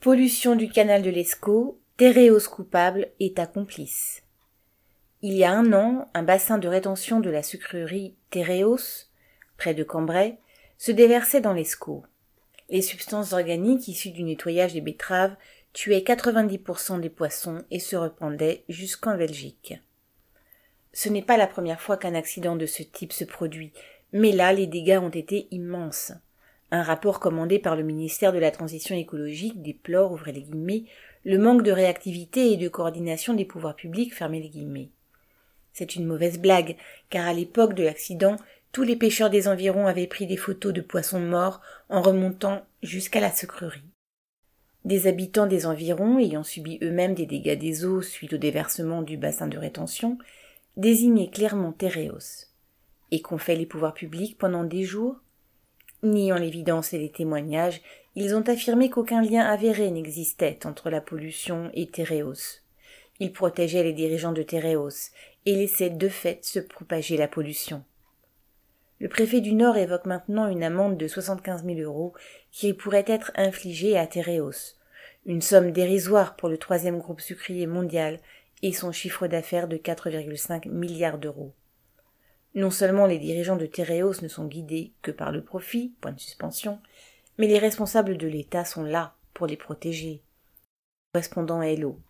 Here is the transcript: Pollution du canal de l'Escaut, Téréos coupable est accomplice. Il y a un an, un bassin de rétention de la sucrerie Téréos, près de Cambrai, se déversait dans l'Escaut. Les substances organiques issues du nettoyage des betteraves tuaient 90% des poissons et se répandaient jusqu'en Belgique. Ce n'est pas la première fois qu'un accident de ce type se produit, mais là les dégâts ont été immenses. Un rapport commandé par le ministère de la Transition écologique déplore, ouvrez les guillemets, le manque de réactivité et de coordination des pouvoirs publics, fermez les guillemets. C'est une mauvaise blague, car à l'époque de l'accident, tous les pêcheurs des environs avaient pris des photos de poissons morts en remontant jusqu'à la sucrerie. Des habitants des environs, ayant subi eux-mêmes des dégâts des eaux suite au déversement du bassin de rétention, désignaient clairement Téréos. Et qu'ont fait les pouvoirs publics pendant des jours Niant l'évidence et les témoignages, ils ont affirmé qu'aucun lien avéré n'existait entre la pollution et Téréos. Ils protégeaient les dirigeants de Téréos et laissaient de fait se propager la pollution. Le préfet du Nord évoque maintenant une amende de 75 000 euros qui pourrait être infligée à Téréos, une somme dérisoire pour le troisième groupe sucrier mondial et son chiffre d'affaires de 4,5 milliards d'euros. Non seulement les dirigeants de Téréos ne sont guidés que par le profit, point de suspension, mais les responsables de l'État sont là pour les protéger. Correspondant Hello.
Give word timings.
Pollution 0.00 0.54
du 0.54 0.68
canal 0.68 1.02
de 1.02 1.10
l'Escaut, 1.10 1.80
Téréos 1.96 2.48
coupable 2.48 3.08
est 3.18 3.40
accomplice. 3.40 4.22
Il 5.22 5.32
y 5.32 5.42
a 5.42 5.50
un 5.50 5.72
an, 5.72 6.08
un 6.14 6.22
bassin 6.22 6.58
de 6.58 6.68
rétention 6.68 7.18
de 7.18 7.30
la 7.30 7.42
sucrerie 7.42 8.14
Téréos, 8.30 9.08
près 9.56 9.74
de 9.74 9.82
Cambrai, 9.82 10.38
se 10.78 10.92
déversait 10.92 11.40
dans 11.40 11.54
l'Escaut. 11.54 12.04
Les 12.68 12.82
substances 12.82 13.32
organiques 13.32 13.88
issues 13.88 14.10
du 14.10 14.22
nettoyage 14.22 14.74
des 14.74 14.80
betteraves 14.80 15.34
tuaient 15.72 16.04
90% 16.06 17.00
des 17.00 17.10
poissons 17.10 17.64
et 17.70 17.80
se 17.80 17.96
répandaient 17.96 18.64
jusqu'en 18.68 19.16
Belgique. 19.16 19.74
Ce 20.92 21.08
n'est 21.08 21.22
pas 21.22 21.36
la 21.36 21.48
première 21.48 21.80
fois 21.80 21.96
qu'un 21.96 22.14
accident 22.14 22.54
de 22.54 22.66
ce 22.66 22.82
type 22.84 23.12
se 23.12 23.24
produit, 23.24 23.72
mais 24.12 24.32
là 24.32 24.52
les 24.52 24.68
dégâts 24.68 25.00
ont 25.02 25.08
été 25.08 25.48
immenses. 25.50 26.12
Un 26.70 26.82
rapport 26.82 27.20
commandé 27.20 27.58
par 27.58 27.76
le 27.76 27.84
ministère 27.84 28.32
de 28.32 28.38
la 28.38 28.50
Transition 28.50 28.96
écologique 28.96 29.62
déplore, 29.62 30.12
ouvrez 30.12 30.32
les 30.32 30.42
guillemets, 30.42 30.84
le 31.24 31.38
manque 31.38 31.62
de 31.62 31.70
réactivité 31.70 32.52
et 32.52 32.56
de 32.56 32.68
coordination 32.68 33.34
des 33.34 33.44
pouvoirs 33.44 33.76
publics, 33.76 34.14
fermez 34.14 34.40
les 34.40 34.48
guillemets. 34.48 34.90
C'est 35.72 35.94
une 35.94 36.06
mauvaise 36.06 36.38
blague, 36.38 36.76
car 37.10 37.26
à 37.26 37.32
l'époque 37.32 37.74
de 37.74 37.84
l'accident, 37.84 38.36
tous 38.72 38.82
les 38.82 38.96
pêcheurs 38.96 39.30
des 39.30 39.46
environs 39.46 39.86
avaient 39.86 40.06
pris 40.06 40.26
des 40.26 40.36
photos 40.36 40.72
de 40.72 40.80
poissons 40.80 41.20
morts 41.20 41.60
en 41.88 42.02
remontant 42.02 42.64
jusqu'à 42.82 43.20
la 43.20 43.30
sucrerie. 43.30 43.82
Des 44.84 45.06
habitants 45.06 45.46
des 45.46 45.66
environs, 45.66 46.18
ayant 46.18 46.44
subi 46.44 46.78
eux-mêmes 46.82 47.14
des 47.14 47.26
dégâts 47.26 47.58
des 47.58 47.84
eaux 47.84 48.02
suite 48.02 48.32
au 48.34 48.38
déversement 48.38 49.02
du 49.02 49.16
bassin 49.16 49.48
de 49.48 49.58
rétention, 49.58 50.18
désignaient 50.76 51.30
clairement 51.30 51.72
Téréos. 51.72 52.46
Et 53.10 53.20
qu'ont 53.20 53.38
fait 53.38 53.56
les 53.56 53.66
pouvoirs 53.66 53.94
publics 53.94 54.38
pendant 54.38 54.64
des 54.64 54.84
jours 54.84 55.20
Niant 56.02 56.36
l'évidence 56.36 56.92
et 56.92 56.98
les 56.98 57.10
témoignages, 57.10 57.80
ils 58.14 58.34
ont 58.34 58.48
affirmé 58.48 58.90
qu'aucun 58.90 59.22
lien 59.22 59.44
avéré 59.44 59.90
n'existait 59.90 60.66
entre 60.66 60.90
la 60.90 61.00
pollution 61.00 61.70
et 61.74 61.86
Téréos. 61.86 62.60
Ils 63.18 63.32
protégeaient 63.32 63.82
les 63.82 63.92
dirigeants 63.92 64.32
de 64.32 64.42
Téréos 64.42 65.10
et 65.46 65.54
laissaient 65.54 65.90
de 65.90 66.08
fait 66.08 66.44
se 66.44 66.58
propager 66.58 67.16
la 67.16 67.28
pollution. 67.28 67.82
Le 69.00 69.08
préfet 69.08 69.40
du 69.40 69.52
Nord 69.52 69.76
évoque 69.76 70.06
maintenant 70.06 70.48
une 70.48 70.62
amende 70.62 70.96
de 70.96 71.06
75 71.06 71.64
000 71.64 71.80
euros 71.80 72.14
qui 72.50 72.72
pourrait 72.72 73.04
être 73.06 73.30
infligée 73.34 73.98
à 73.98 74.06
Téréos, 74.06 74.74
une 75.26 75.42
somme 75.42 75.70
dérisoire 75.70 76.36
pour 76.36 76.48
le 76.48 76.56
troisième 76.56 76.98
groupe 76.98 77.20
sucrier 77.20 77.66
mondial 77.66 78.20
et 78.62 78.72
son 78.72 78.92
chiffre 78.92 79.26
d'affaires 79.26 79.68
de 79.68 79.76
4,5 79.76 80.68
milliards 80.70 81.18
d'euros. 81.18 81.52
Non 82.56 82.70
seulement 82.70 83.04
les 83.04 83.18
dirigeants 83.18 83.56
de 83.56 83.66
Téréos 83.66 84.22
ne 84.22 84.28
sont 84.28 84.46
guidés 84.46 84.94
que 85.02 85.10
par 85.10 85.30
le 85.30 85.44
profit, 85.44 85.92
point 86.00 86.12
de 86.12 86.18
suspension, 86.18 86.80
mais 87.36 87.48
les 87.48 87.58
responsables 87.58 88.16
de 88.16 88.26
l'État 88.26 88.64
sont 88.64 88.82
là 88.82 89.14
pour 89.34 89.46
les 89.46 89.58
protéger. 89.58 90.22
Correspondant 91.12 91.60
Hello. 91.60 92.00